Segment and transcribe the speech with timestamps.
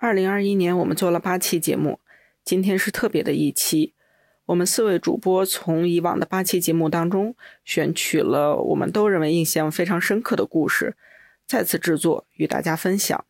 [0.00, 1.98] 二零二一年，我们做了八期节目，
[2.44, 3.94] 今天是特别的一期。
[4.46, 10.96] 我们四位主播从以往的八期节目当中选取了我们都认为印象非常深刻的故事，
[11.48, 13.24] 再次制作与大家分享。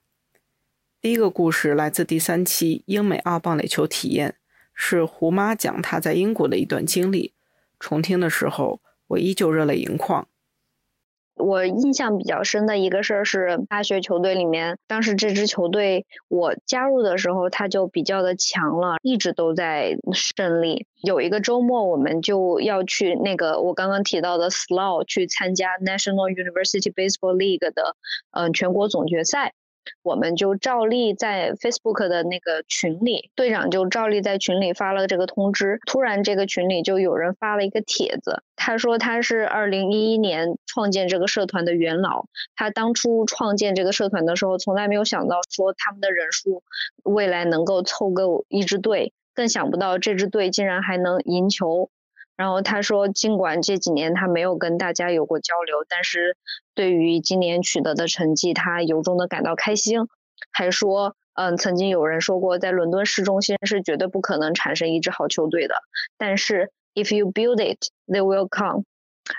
[1.01, 4.35] 第一个故事来自第三期英美澳棒垒球体验，
[4.75, 7.33] 是胡妈讲她在英国的一段经历。
[7.81, 10.29] 重听的时候，我依旧热泪盈眶。
[11.39, 20.87] 我印象比较深的一个事儿是，大学球队里面，当时这支球队我加入的时候，他就比较的强了，一直都在胜利。
[21.03, 27.97] 有一个周末，我们就要去那个我刚刚提到的 SLO 去参加 National University Baseball League 的
[28.33, 29.55] 嗯全国总决赛。
[30.03, 35.79] 我们就照例在 Facebook 的那个群里，队长就照例在群里发了这个通知。
[35.87, 46.63] 突然，这个群里就有人发了一个帖子，他说他是2011年创建这个社团的元老，他当初创建这个社团的时候，从来没有想到说他们的人数
[47.05, 51.91] 未来能够凑够一支队，更想不到这支队竟然还能赢球。
[52.39, 56.37] 然后他说，尽管这几年他没有跟大家有过交流，但是
[56.75, 60.07] 对于今年取得的成绩，他由衷的感到开心。
[60.53, 65.75] 还说，嗯，曾经有人说过，在伦敦市中心是绝对不可能产生一支好球队的，
[66.17, 68.85] 但是 if you build it, they will come。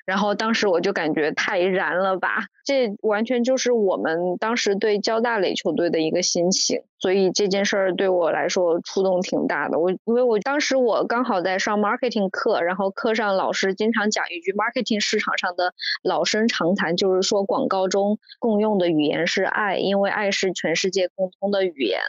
[0.06, 9.80] 然后当时我就感觉太燃了吧，这完全就是我们当时对交大垒球队的一个心情，所以这件事儿对我来说触动挺大的。
[9.80, 22.00] 我因为我当时我刚好在上 marketing 课，然后课上老师经常讲一句 marketing 市场上的老生常谈，就是说广告中共用的语言是爱，因为爱是全世界共通的语言。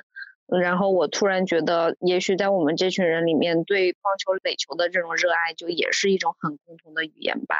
[0.58, 7.56] 然后我突然觉得，也许在我们这群人里面，对棒球垒球的这种热爱，就也是一种很共同的语言吧。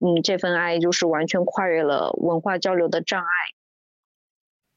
[0.00, 3.28] 嗯，这份爱就是完全跨越了文化交流的障碍。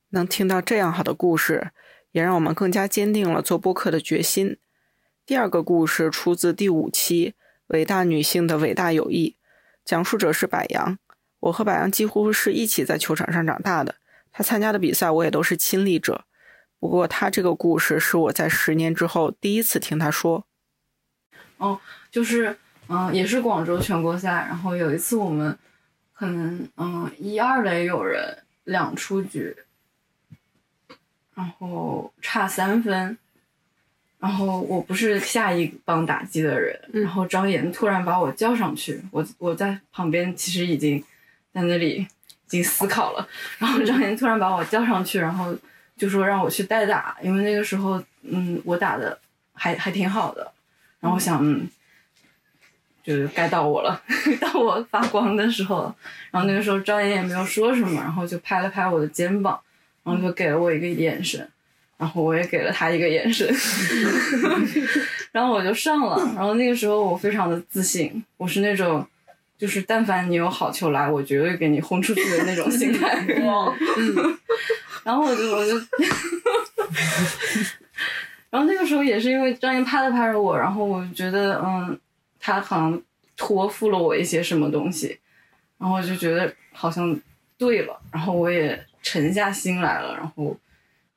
[0.09, 1.71] 能听到这样好的故事，
[2.11, 4.57] 也让我们更加坚定了做播客的决心。
[5.25, 7.31] 第二个故事出自第五期
[7.67, 9.29] 《伟大女性的伟大友谊》，
[9.83, 10.99] 讲述者是柏杨。
[11.39, 13.95] 我和柏杨几乎是一起在球场上长大的，
[14.31, 16.25] 他参加的比赛我也都是亲历者。
[16.85, 20.45] 不过，他这个故事是我在十年之后第一次听他说。
[21.57, 21.81] 哦，
[22.11, 22.55] 就是，
[22.87, 24.45] 嗯，也是广州全国赛。
[24.47, 25.57] 然后有一次我们
[26.13, 29.57] 可能，嗯，一二垒有人两出局，
[31.33, 33.17] 然后差三分，
[34.19, 41.03] 然后我不是下一棒打击的人，然后张岩突然把我叫上去，我我在旁边其实已经
[41.51, 42.07] 在那里已
[42.47, 45.57] 经思考了，然后张岩突然把我叫上去，然后。
[45.97, 49.17] 就说让我去代打，因为那个时候，嗯，我打的
[49.53, 50.51] 还还挺好的，
[50.99, 51.67] 然后我想，嗯，
[53.03, 54.01] 就是该到我了，
[54.41, 55.95] 到我发光的时候了。
[56.31, 59.57] 然后那个时候张岩也没有说什么，然后就拍了拍我的肩膀，
[60.03, 61.47] 然后就给了我一个眼神，
[61.97, 63.47] 然后我也给了他一个眼神，
[65.31, 66.17] 然后我就上了。
[66.35, 69.07] 然后那个时候我非常的自信，我是那种，
[69.57, 73.25] 就是但凡你有好球来，我绝对给你轰出去的那种心态。
[73.29, 74.37] 嗯。
[75.05, 75.75] 然后我就我就，
[78.49, 81.95] 然后那个时候也是因为张岩拍了拍着我，然后我就觉得嗯，
[82.39, 82.99] 他好像
[83.37, 85.19] 托付了我一些什么东西，
[85.77, 87.15] 然后我就觉得好像
[87.55, 90.57] 对了，然后我也沉下心来了，然后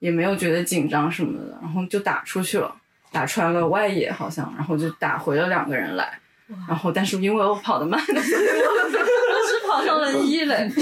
[0.00, 2.70] 也没有觉得紧张什么的，然后就打出去了，
[3.10, 6.20] 打穿了外野好像，然后就打回了两个人来，
[6.68, 10.70] 然后但是因为我跑得慢， 我是跑上了一垒。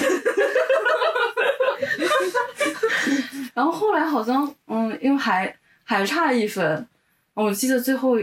[3.57, 6.87] 然后后来好像，嗯，因为还还差一分，
[7.33, 8.19] 我记得最后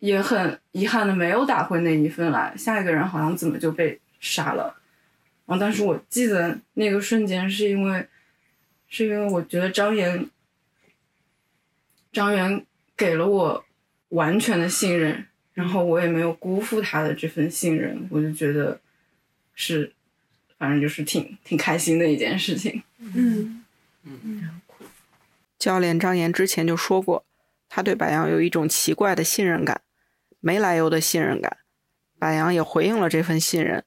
[0.00, 4.64] 也很遗憾的没有打回那一分来，下一个人好像怎么就被杀了，
[5.46, 8.04] 然后但是我记得那个瞬间是因为，
[8.88, 10.28] 是因为我觉得张岩，
[12.12, 13.64] 张岩给了我
[14.08, 18.80] 完全的信任，然后我也没有辜负他的这份信任，我就觉得
[19.54, 19.92] 是。
[20.58, 22.82] 反正就是挺挺开心的一件事情。
[22.98, 23.57] 嗯
[25.58, 27.24] 教练张岩之前就说过，
[27.68, 29.80] 他对柏杨有一种奇怪的信任感，
[30.40, 31.58] 没来由的信任感。
[32.18, 33.84] 柏杨也回应了这份信任，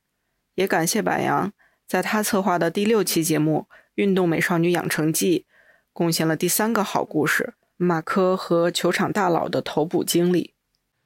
[0.55, 1.51] 也感谢柏杨
[1.87, 5.45] 在他策划的第六期节目《运动美少女养成记》
[5.93, 10.53] 贡献了第三个好故事——马科和球场大佬的投捕经历。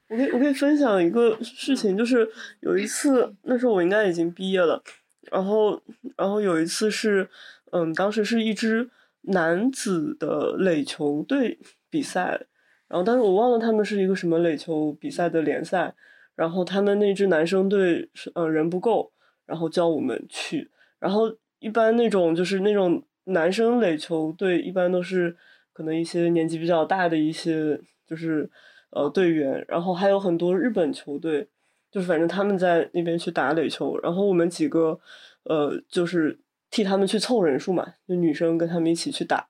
[0.08, 2.30] 我可以我可以分享一个事情，就是
[2.60, 4.84] 有一次，那时候我应该已经毕业了。
[5.32, 5.82] 然后，
[6.16, 7.28] 然后有一次是，
[7.72, 8.88] 嗯，当时是一支
[9.28, 12.40] 男子的垒球队比赛，
[12.88, 15.94] 然后但是我忘了他们是一个什么垒球比赛的联赛，
[16.36, 19.12] 然后他们那支男生队是，呃，人不够，
[19.46, 20.70] 然后叫我们去，
[21.00, 25.36] 然后一般那种就是那种男生垒球队一般都是，
[25.74, 28.50] 可能一些年纪比较大的一些就是
[28.92, 31.48] 呃队员，然后还有很多日本球队，
[31.90, 35.00] 就是反正他们在那边去打垒球，然后我们几个
[35.44, 36.38] 呃就是
[36.76, 39.48] 替他们去凑人数嘛，就女生跟他们一起去打，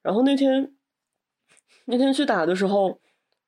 [0.00, 0.72] 然后那天
[1.84, 2.98] 那天去打的时候，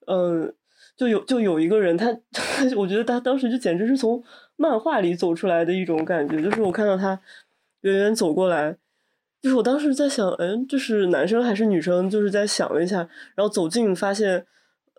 [0.07, 0.55] 嗯、
[0.95, 2.15] 就有就有一个人他，
[2.77, 4.23] 我觉得他当时就简直是从
[4.57, 7.19] 漫画里走出来的一种感觉，就是我看到他
[7.81, 8.77] 远远走过来，
[9.41, 12.11] 就是我当时在想，嗯，就是男生还是女生？
[12.11, 12.99] 就是在想了一下，
[13.35, 14.45] 然后走近发现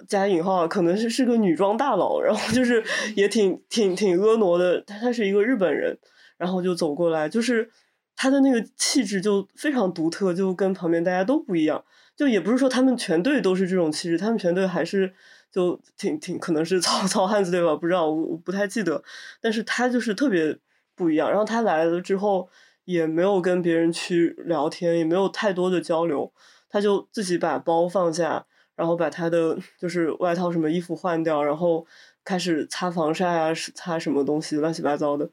[0.08, 2.84] 加引号，可能是是个女装大佬，然后就是
[3.16, 5.96] 也挺挺挺婀娜的，他他是一个日本人，
[6.38, 7.70] 然后就走过来，就是
[8.16, 11.84] 他的那个气质就非常独特，就跟旁边大家都不一样。
[12.16, 15.14] 就也不是说他们全队都是这种气质，他们全队还是
[15.52, 17.76] 就挺挺可能是糙 糙汉子对吧？
[17.76, 19.04] 不知道，我不太记得。
[19.42, 20.58] 但是他就是特别
[20.96, 21.30] 不一样。
[21.30, 22.50] 然后他来了之后，
[22.86, 26.32] 也没有跟别人去聊天，也没有太多的交流，
[26.70, 28.46] 他就自己把包放下，
[28.76, 31.86] 然后把他的就是外套什么衣服换掉，然后
[32.24, 35.30] 开始擦防晒啊，擦什么东西乱七八糟的，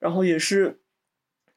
[0.00, 0.80] 然后也是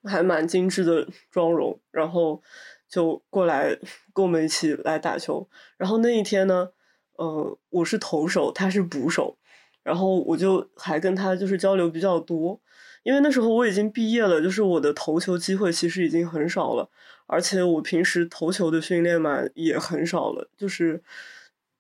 [0.04, 2.42] 还蛮精致的妆容，然后
[2.88, 3.78] 就过来
[4.14, 5.48] 跟我们一起来打球。
[5.78, 6.70] 然后那一天呢，
[7.14, 9.38] 呃，我是投手，他是捕手，
[9.84, 12.60] 然后我就还跟他就是交流比较多，
[13.04, 16.90] 因为那时候我已经毕业了，就是我的投球机会其实已经很少了，
[17.26, 21.02] 而且我平时投球的训练嘛也很少了，就是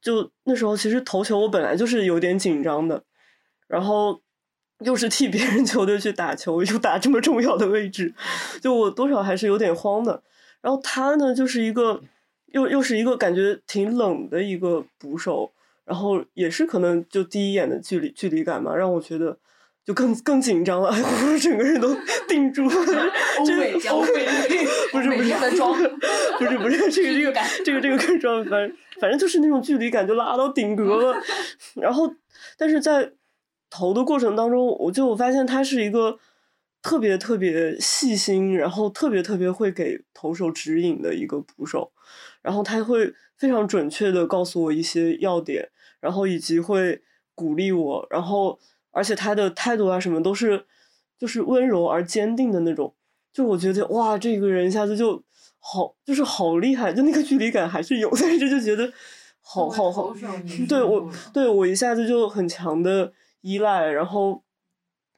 [0.02, 3.04] 就那时候其实投球我本来就是有点紧张的，
[3.68, 4.22] 然后
[4.80, 8.14] 又是替别人球队去打球，又打这么重要的位置，
[8.62, 10.22] 就我多少还是有点慌的。
[10.62, 12.02] 然后他呢，就是一个
[12.48, 15.52] 又又是一个感觉挺冷的一个捕手，
[15.86, 19.38] 然后也是可能就第一眼的距离距离感嘛，让我觉得
[19.86, 21.96] 就更更紧张了，我整个人都
[22.28, 22.76] 定住了。
[23.40, 24.28] 欧 这美欧美
[24.92, 25.74] 不是不是的妆，
[26.40, 27.34] 不是不是这个这个
[27.64, 31.22] 这个这个更装，反正反正就是那种距离感就拉到顶格了。
[31.76, 32.12] 然后，
[32.58, 33.12] 但是在
[33.70, 36.20] 投的过程当中，我就发现他是一个
[36.82, 41.92] 特别特别细心，然后特别特别会给投手指引的一个捕手。
[42.42, 45.70] 然后他会非常准确的告诉我一些要点，
[46.00, 47.02] 然后以及会
[47.36, 48.58] 鼓励我，然后
[48.92, 50.66] 而且他的态度啊什么都是
[51.20, 52.94] 就是温柔而坚定的那种。
[53.34, 55.22] 就我觉得哇，这个人一下子就
[55.60, 58.92] 好，就是好厉害，就那个距离感还是有， 但是就觉得
[59.42, 60.16] 好好好，
[60.70, 63.12] 对我对我一下子就很强的
[63.48, 64.44] 依赖，然后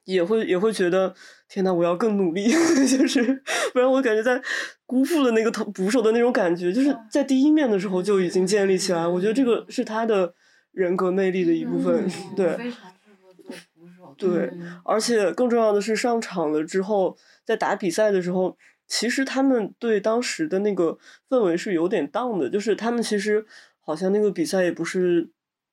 [0.06, 1.14] 也会也会觉得
[1.48, 2.48] 天呐，我要更努力，
[2.86, 3.42] 就是
[3.74, 4.42] 不然我感觉在
[4.86, 10.34] 辜负了那个投捕手的那种感觉，就是在第一面的时候就已经建立起来，我觉得这个是他的
[10.72, 12.56] 人格魅力的一部分， 对。
[12.56, 13.46] 非常适合做
[13.76, 14.16] 捕手。
[14.18, 14.52] 对，
[14.84, 20.98] 而且更重要的是，上场了之后，在打比赛的时候，其实他们对当时的那个
[21.30, 23.46] 氛围是有点荡的，就是他们其实
[23.80, 25.30] 好像那个比赛也不是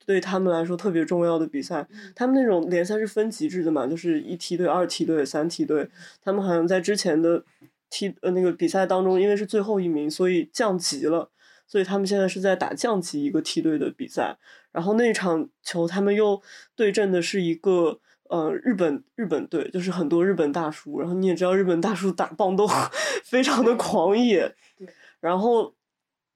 [0.06, 5.90] 对他们来说特别重要的比赛，他们那种联赛是分级制的嘛，就是一梯队、二梯队、三梯队，
[6.22, 7.44] 他们好像在之前的
[7.90, 11.30] 梯呃那个比赛当中，因为是最后一名，所以降级了。
[11.68, 14.38] 所以他们现在是在打降级一个梯队的比赛，
[14.70, 16.40] 然后那场球他们又
[16.76, 17.98] 对阵的是一个
[18.30, 22.68] 呃日本日本队，就是很多日本大叔，然后你也知道日本大叔打棒都
[23.24, 24.54] 非常的狂野，
[25.18, 25.74] 然后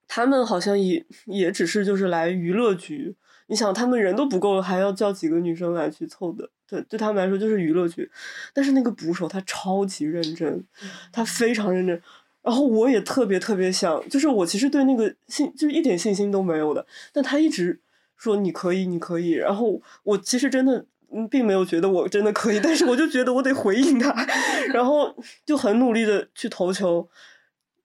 [0.05, 3.15] 他们好像也也只是就是来娱乐局，
[3.51, 8.09] 你想他们人都不够，还要叫几个女生来去凑的，对，对他们来说就是娱乐局，
[8.53, 10.63] 但是那个捕手他超级认真，
[11.11, 12.01] 他非常认真。
[12.41, 17.81] 然后我也特别特别想，就是我其实对那个信就是一点信心都没有的，但他一直
[18.15, 19.31] 说你可以，你可以。
[19.31, 24.15] 然后我其实真的嗯并没有觉得我真的可以，但是我就觉得我得回应他，
[24.73, 25.13] 然后
[25.45, 27.09] 就很努力的去投球。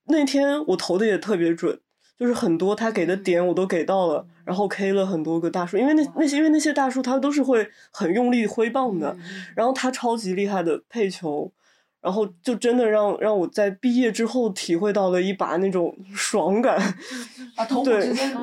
[0.07, 1.81] 那天我投的也特别准，
[2.19, 9.17] 就是很多他给的点我都给到了，然后 K 了很多个大叔，因为那那些因为那些大叔他都是会很用力挥棒的，
[9.55, 11.53] 然后他超级厉害的配球。
[12.03, 16.77] 然后就真的让让我在毕业之后体会到了一把那种爽感，
[17.57, 18.37] 啊，头 部对之间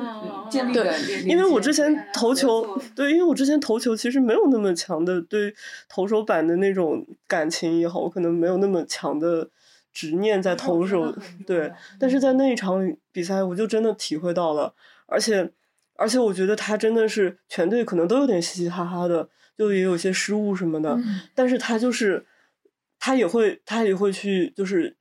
[0.50, 5.54] 建立对的，因为我之前投球，对，因为我之前投球其实没有那么强的对
[5.88, 9.48] 投手板的那种感情也好，我可能没有那么强的
[9.94, 14.74] 执念在投手，对，但是在那一场比赛，我就真的体会到了，
[15.06, 15.50] 而且
[15.94, 20.98] 而且我觉得他真的是全队可能都有点嘻嘻哈哈的，就也有些失误什么的，
[21.34, 22.26] 但是他就是
[22.98, 24.96] 他也会他也会去就是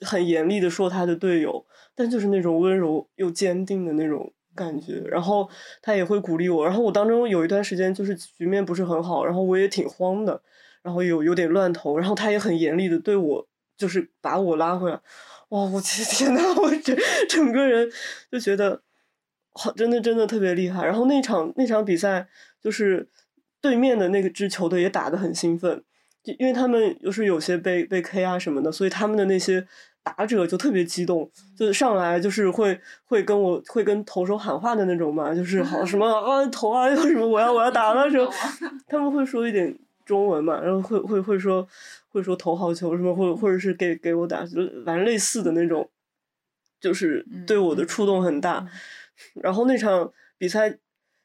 [0.00, 5.50] 很严厉的说他的队友，但就是那种温柔又坚定的那种感觉，然后
[5.82, 10.40] 他也会鼓励我，然后我当中有一段时间就是局面不是很好，然后我也挺慌的，
[10.82, 15.00] 然后有有点乱投，然后他也很严厉的对我就是把我拉回来，
[15.50, 16.96] 哇，我天 天呐，我整
[17.28, 17.90] 整个人
[18.30, 18.80] 就觉得
[19.52, 20.84] 好，真的真的特别厉害。
[20.84, 22.26] 然后那场那场比赛，
[22.62, 23.08] 就是
[23.60, 25.82] 对面的那个支球队也打得很兴奋，
[26.22, 29.66] 就因为他们就是有些被被 K 啊什么的，所以他们的那些
[30.02, 38.30] 打者就特别激动，就上来就是会会跟我会跟投手喊话的那种嘛，就是好什么啊投啊，又什么我要我要打了什么，
[38.88, 41.68] 他们会说一点中文嘛，然后会会会说
[42.08, 45.90] 会说投好球什么，或或者是给给我打，就反正类似的那种，
[46.80, 48.66] 就是对我的触动很大。
[49.34, 50.78] 然后那场比赛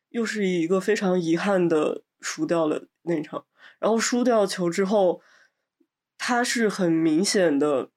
[0.09, 3.45] 又是以一个非常遗憾的输掉了那场，
[3.79, 5.21] 然后输掉球之后，
[6.17, 7.89] 他是很明显的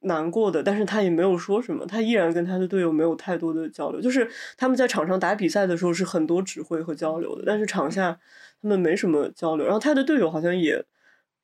[0.00, 8.18] 难过的，但是他也没有说什么，他依然跟他的队友没有太多的交流，就是他们在场上打比赛的时候是很多指挥和交流的，但是场下
[8.62, 10.84] 他们没什么交流，然后他的队友好像也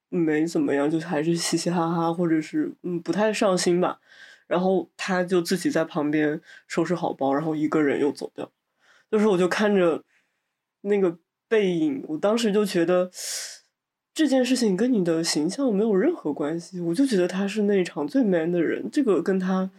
[0.08, 4.00] 没怎么样，就还是嘻嘻哈哈，或者是嗯不太上心吧。
[4.48, 8.50] 然后他就自己在旁边收拾好包，然后一个人又走掉。
[9.10, 10.04] 就是我就看着
[10.82, 11.16] 那个
[11.48, 13.10] 背影，我当时就觉得
[14.12, 16.80] 这件事情跟你的形象没有任何关系。
[16.80, 19.70] 我就觉得他是那场最 man 的人，这个跟他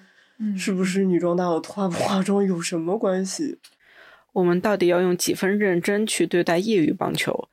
[0.58, 3.60] 是不是女装大佬 化不化妆有什么关系？
[4.34, 7.50] 我们到底要用几分认真去对待业余棒球？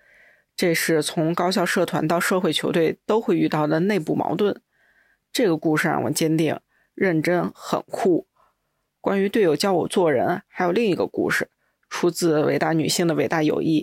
[0.56, 4.60] 这是从高校社团到社会球队都会遇到的内部矛盾。
[5.32, 6.58] 这个故事让我坚定。
[6.92, 8.26] 认真很酷。
[9.00, 11.48] 关于队友教我做人，还有另一个故事，
[11.88, 13.82] 出自《伟大女性的伟大友谊》。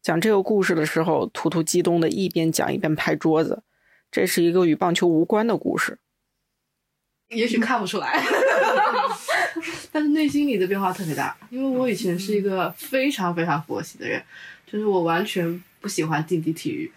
[0.00, 3.64] 讲这个故事的时候，图图激动的一边讲一边拍桌子。
[4.12, 5.98] 这是一个与棒球无关的故事，
[7.30, 8.22] 也许看不出来，
[9.92, 11.36] 但是内心里的变化特别大。
[11.50, 14.22] 因为我以前是一个非常非常佛系的人，
[14.66, 16.90] 就是我完全不喜欢竞技体育。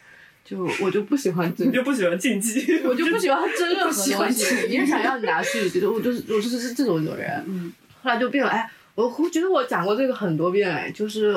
[0.47, 4.67] 就我就不喜欢你，就不喜欢竞技， 我就不喜欢争任何东西。
[4.67, 7.43] 别人想要你拿去，觉得我就是我就是这种人。
[7.47, 8.51] 嗯，后来就变了。
[8.51, 10.71] 哎，我我觉得我讲过这个很多遍。
[10.71, 11.35] 哎，就是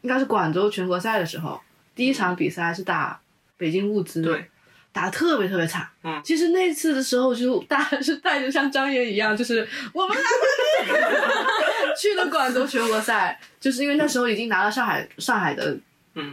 [0.00, 1.60] 应该是广州全国赛的时候，
[1.94, 3.20] 第一场比赛是打
[3.58, 4.46] 北京物资，对，
[4.92, 5.90] 打的特别特别差。
[6.04, 15.76] 嗯，其实那次的时候就大是带着像张岩一样，就是我们拿去了广州全国赛，就是因为那时候已经拿了上海上海的。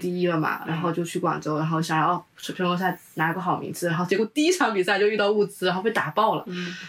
[0.02, 6.46] 第一了嘛，然后就去广州，然后想要全国赛拿个好名次，然后结果第一场比赛就遇到物资，然后被打爆了，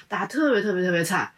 [0.09, 1.31] 打特别特别特别惨。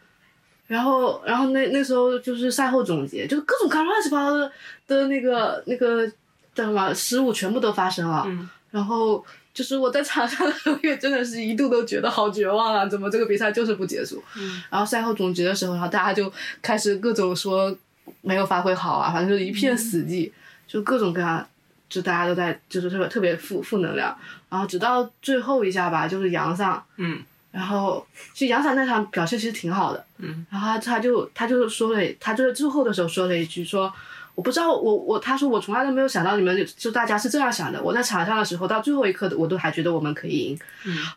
[0.67, 4.51] 然后，然后那那时候就是赛后总结，就是各种各乱七八糟的
[4.87, 6.09] 的那个那个
[6.55, 8.27] 叫什么失误全部都发生了。
[8.71, 9.23] 然后
[9.55, 14.23] 就是我在场上的时候也真的是一度都觉得好绝望啊，怎么这个比赛就是不结束？
[14.71, 16.33] 然后赛后总结的时候，然后大家就
[16.63, 17.77] 开始各种说
[18.23, 20.31] 没有发挥好啊，反正就是一片死寂。
[20.67, 21.47] 就各种各样，
[21.91, 24.17] 就大家都在，就是特别特别负负能量，
[24.49, 33.93] 然后直到最后一下吧，就是杨桑，嗯，然后其实杨桑那场表现其实挺好的，嗯，然后他他就他就说了，他就是最后的时候说了一句说。
[34.35, 37.83] 我不知道，我我他说我从来都没有想到你们就大家是这样想的。
[37.83, 40.59] 我在场上的时候，到最后一刻我都还觉得我们可以赢。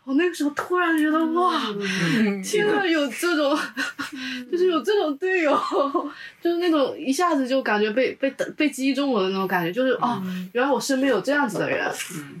[0.04, 1.60] 我那个时候突然觉得哇，
[2.44, 3.58] 天呐，有这种，
[4.52, 5.52] 就是有这种队友，
[6.42, 11.90] 就是那种一下子就感觉被被被击中了的那种感觉，就是哦，原来我身边有这样子的人，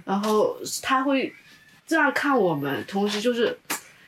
[0.04, 1.32] 然后他会
[1.86, 3.58] 这样看我们，同时就是。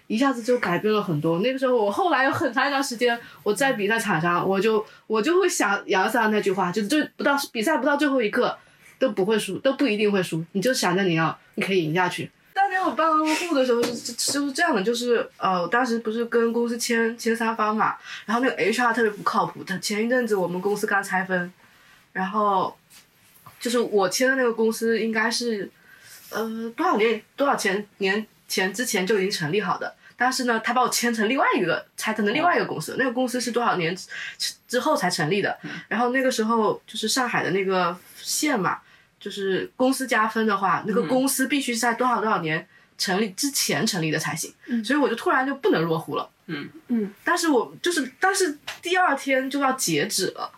[0.09, 1.39] 一下子就改变了很多。
[1.39, 8.59] 那个时候，我后来有很长一段时间，我在比赛场上，我就我就会想杨桑那句话，就是就不到比赛不到最后一刻
[8.99, 10.45] 都不会输，都不一定会输。
[10.53, 12.31] 你就想着你要你可以赢下去。
[12.55, 17.95] 当年我办客户的时候是就是这样的，就是呃，当时不是跟公司签签三方嘛，
[18.27, 19.63] 然后那个 HR 特别不靠谱。
[19.63, 21.53] 他前一阵子我们公司刚拆分，
[22.13, 22.77] 然后
[23.61, 25.71] 就是我签的那个公司应该是
[26.31, 29.95] 呃多少年多少钱年前之前就已经成立好的。
[30.17, 33.97] 但是呢，他把我签成另外一个拆成了另外一个公司，那个公司是多少年
[34.67, 35.57] 之后才成立的？
[35.87, 38.81] 然后那个时候就是上海的那个县嘛，
[39.21, 44.53] 就是公司加分的话，那个公司必须在多少多少年成立之前成立的才行。
[44.85, 46.29] 所以我就突然就不能落户了。
[46.47, 47.15] 嗯嗯。
[47.23, 50.51] 但是我就是，但是第二天就要截止了。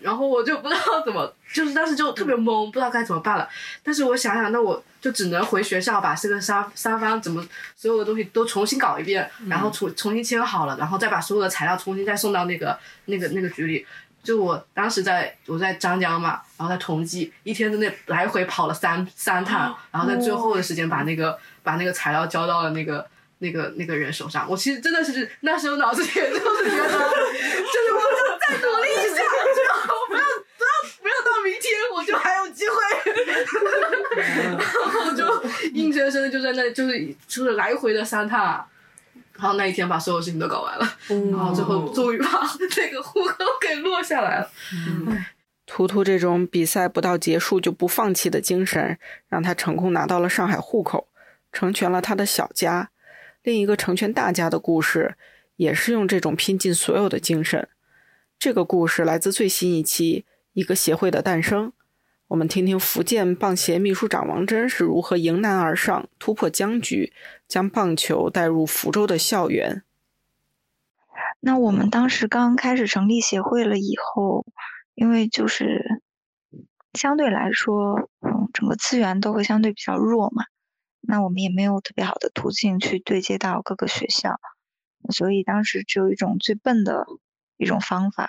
[0.00, 3.48] 然后我就不知道怎么，就是当时就特别懵，不知道该怎么办了。
[3.82, 13.86] 但是我想想，那我就只能回学校把这个三三方怎么所有的东西都重新搞一遍，然后重重新签好了，然后再把所有的材料重新再送到那个那个那个局里。
[14.22, 23.04] 就我当时在我在张江嘛，然后在同济，一天之内来回跑了三三趟，然后在最后的时间把那个把那个材料交到了那个
[23.38, 24.46] 那个那个人手上。
[24.48, 29.22] 我其实真的是那时候脑子里就是觉得， 就是我就再努力一下。
[31.92, 32.74] 我就还有机会，
[34.16, 35.24] 然后就
[35.72, 38.64] 硬生生的就在那，就是就是来回的三趟，
[39.34, 42.26] 然后那一天把所有事情都搞完了，然后最后终于把
[42.76, 44.50] 那个户口给落下来了。
[45.10, 45.34] 哎，
[45.66, 48.98] 图图这种比赛不到结束就不放弃的精神，
[49.28, 51.08] 让他成功拿到了上海户口，
[51.52, 52.90] 成全了他的小家。
[53.42, 55.14] 另一个成全大家的故事，
[55.56, 57.68] 也是用这种拼尽所有的精神。
[58.38, 61.68] 这个故事来自最新一期《一个协会的诞生》。
[62.30, 67.12] 我们听听福建棒协秘书长王真是如何迎难而上，突破僵局，
[67.48, 69.82] 将棒球带入福州的校园。
[71.40, 74.46] 那我们当时刚开始成立协会了以后，
[74.94, 76.00] 因为就是
[76.92, 80.44] 相对来说，嗯，整个资源都会相对比较弱嘛，
[81.00, 84.38] 那我们也没有特别好的途径去对接到各个学校，
[85.10, 87.08] 所以当时只有一种最笨的
[87.56, 88.28] 一种方法，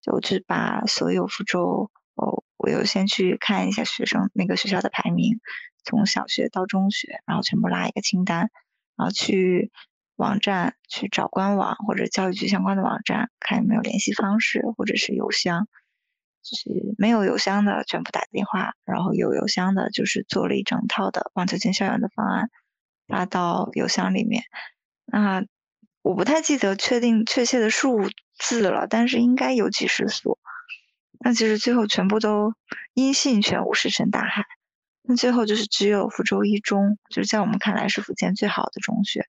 [0.00, 1.90] 就去把所有福州。
[2.14, 5.40] 哦，我又先去看一下学生那个学校的排名，
[5.84, 8.50] 从小学到中学，然后全部拉一个清单，
[8.96, 9.70] 然后去
[10.16, 15.68] 网站去找官网或者教育局相关的网站，看有没有联系方式或者是邮箱，
[16.42, 22.50] 就是没有邮箱的全部打电话，然后有邮箱的就是做了一整套的棒球进校园的方案
[23.06, 24.44] 发到邮箱里面。
[25.04, 25.44] 那
[26.02, 30.38] 我不太记得确定确切的数字了，但是应该有几十所。
[31.18, 32.54] 那其实最后全部都
[32.94, 34.44] 音信全无，石沉大海。
[35.02, 39.26] 那最后就是只有福州一中，就是在我们看来是福建最好的中学。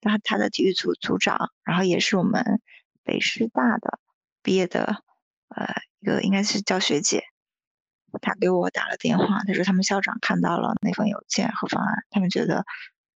[0.00, 2.60] 他他的体育组组长，然后也是我们
[3.02, 3.98] 北师大的
[4.42, 5.02] 毕业的，
[5.48, 5.66] 呃，
[6.00, 7.24] 一个应该是叫学姐。
[8.22, 12.64] 他给我打了电话，他说他们校长看到了那份邮件和方案，他们觉得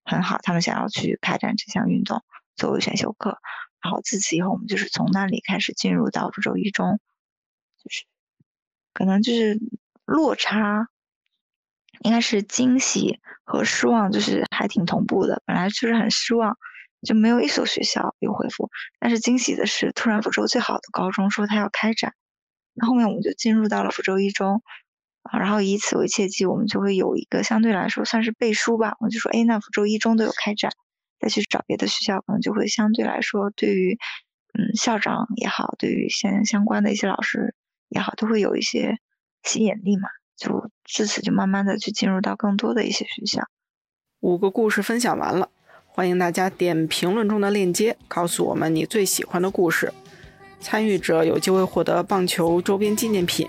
[0.04, 2.24] 很好，他们想要去开展这项运动
[2.56, 3.38] 作为选修课。
[3.82, 6.98] 然后自此以后，我们就是从那里开始进入到福州一中。
[7.82, 8.04] 就是
[8.92, 9.58] 可能就是
[10.04, 10.88] 落差，
[12.00, 15.42] 应该是惊喜和失望，就是还挺同步的。
[15.46, 16.56] 本来就是很失望，
[17.02, 18.70] 就没有一所学校有回复。
[18.98, 22.14] 但是惊喜的是，突然福州最好的高中说他要开展，
[22.74, 24.62] 那后面我们就进入到了福州一中
[25.22, 28.96] 啊，然后以此为契机，我们就会有一个相对来说算是背书吧。
[29.00, 30.72] 我就说，哎，那福州一中都有开展，
[31.20, 33.98] 再去找别的学校，可能就会相对来说对于
[34.58, 37.54] 嗯校长也好，对于相相关的一些老师。
[37.90, 38.98] 也好，都会有一些
[39.44, 43.42] 吸引力嘛，就自此就慢慢的去进入到更多的一些学校。
[44.20, 45.50] 五个故事分享完了，
[45.86, 49.92] 欢迎大家点评论中的链接，告诉我们你最喜欢的故事。
[50.60, 53.48] 参与者有机会获得棒球周边纪念品。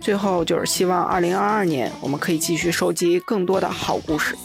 [0.00, 4.36] 最后就是希望二零二二年我们可以继续收集更多的好故事。